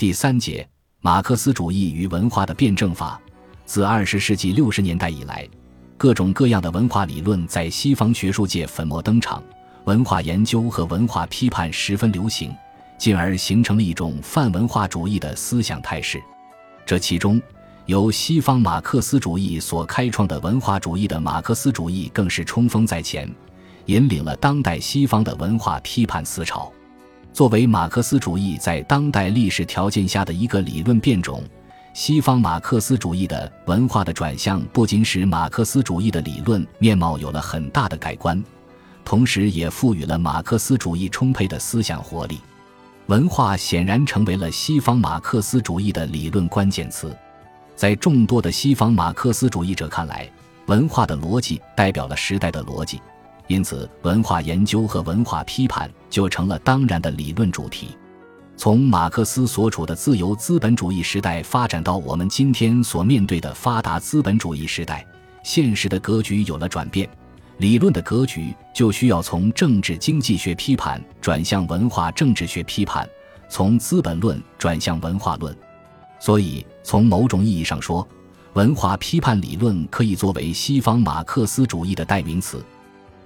[0.00, 0.66] 第三节，
[1.02, 3.20] 马克思主义与文化的辩证法。
[3.66, 5.46] 自二十世纪六十年代以来，
[5.98, 9.42] 各种各样的文化理论在西方学术界粉墨登场，
[9.84, 12.50] 文化研究和文化批判十分流行，
[12.96, 16.18] 进而形成了一种泛文化主义的思想态势。
[16.86, 17.38] 这其中，
[17.84, 23.30] 由西方马克思主义所开创的文化主义的马克思主义更是冲锋在前。
[23.84, 26.72] 引领了当代西方的文化批判思潮。
[27.32, 31.42] 作为马克思主义在当代历史条件下的一个理论变种，
[31.94, 38.42] 西方马克思主义的文化的转向不仅使马克思主义的理论面貌有了很大的改观，
[39.04, 42.40] 同时也赋予了马克思主义充沛的思想活力。
[43.06, 47.16] 文化显然成为了西方马克思主义的理论关键词。
[47.74, 50.30] 在众多的西方马克思主义者看来，
[50.66, 53.00] 文化的逻辑代表了时代的逻辑。
[53.50, 57.88] 因此，文化研究和文化批判就成了当然的理论主题。
[58.56, 65.04] 从马克思所处的自由资本主义时代发展到我们今天所面对的发达资本主义时代，
[65.42, 67.10] 现实的格局有了转变，
[67.56, 73.04] 理论的格局就需要从政治经济学批判转向文化政治学批判，
[73.48, 75.52] 从资本论转向文化论。
[76.20, 78.06] 所以，从某种意义上说，
[78.52, 82.64] 文化批判理论可以作为西方马克思主义的代名词。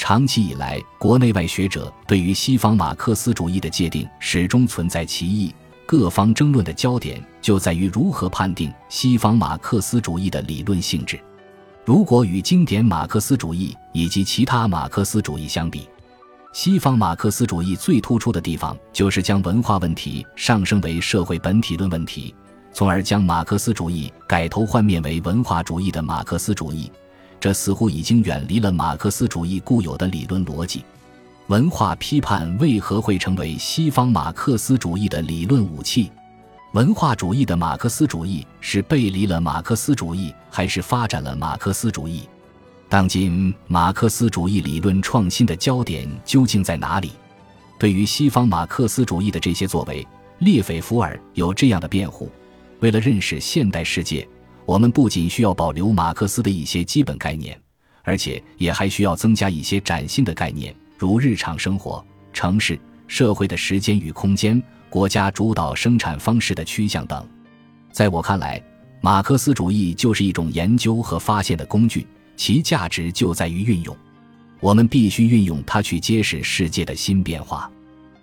[0.00, 11.20] 长期以来，国内外学者对于西方马克思主义的界定始终存在歧义，各方争论的焦点就在于如何判定西方马克思主义的理论性质。
[11.84, 15.86] 如果与经典马克思主义以及其他马克思主义相比，
[16.54, 22.34] 西方马克思主义最突出的地方就是将文化问题上升为社会本体论问题，
[22.72, 26.90] 从而将马克思主义改头换面为文化主义的马克思主义。
[27.40, 30.84] 这似乎已经远离了马克思主义固有的理论逻辑。
[31.46, 36.12] 文化批判为何会成为西方马克思主义的理论武器？
[36.74, 42.28] 文化主义的马克思主义是背离了马克思主义，还是发展了马克思主义？
[42.88, 47.10] 当今马克思主义理论创新的焦点究竟在哪里？
[47.78, 50.06] 对于西方马克思主义的这些作为，
[50.38, 52.30] 列斐福尔有这样的辩护：
[52.80, 54.28] 为了认识现代世界。
[54.70, 57.60] 我们不仅需要保留马克思的一些基本概念，
[58.04, 67.28] 而且也还需要增加一些崭新的概念，如日常生活、城市、社会的时间与空间、国家主导生产方式的趋向等。
[67.90, 68.62] 在我看来，
[69.00, 72.06] 马克思主义就是一种研究和发现的工具，
[72.36, 73.96] 其价值就在于运用。
[74.60, 77.68] 我们必须运用它去揭示世界的新变化。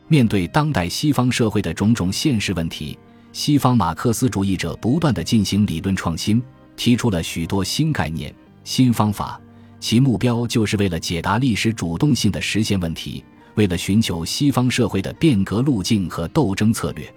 [0.07, 2.97] 面对当代西方社会的种种现实问题。
[3.37, 6.41] 西方马克思主义者不断地进行理论创新，
[6.75, 8.33] 提出了许多新概念、
[8.63, 9.39] 新方法，
[9.79, 17.07] 其目标就是为了解答历史主动性的实现问题，为了寻求西方社会的变革路径和斗争策略。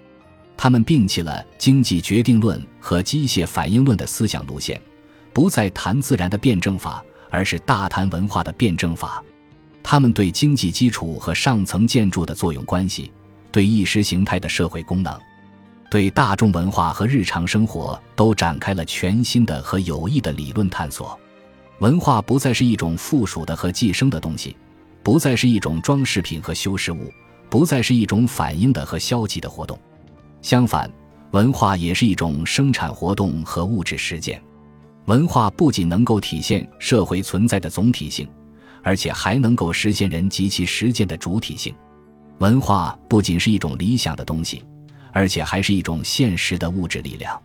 [0.55, 4.79] 他们摒弃了经济决定论和机械反应论的思想路线，
[5.33, 9.23] 不再谈自然的辩证法，而是大谈文化的辩证法。
[9.81, 13.11] 他们对经济基础和上层建筑的作用关系，
[13.51, 15.19] 对意识形态的社会功能。
[15.91, 21.19] 对大众文化和日常生活都展开了全新的和有益的理论探索。
[21.79, 24.55] 文化不再是一种附属的和寄生的东西，
[25.03, 27.11] 不再是一种装饰品和修饰物，
[27.49, 29.77] 不再是一种反应的和消极的活动。
[30.41, 30.89] 相反，
[31.31, 34.41] 文化也是一种生产活动和物质实践。
[35.07, 38.25] 文化不仅能够体现社会存在的总体性，
[38.81, 41.75] 而且还能够实现人及其实践的主体性。
[42.37, 44.63] 文化不仅是一种理想的东西。
[45.11, 47.41] 而且还是一种现实的物质力量。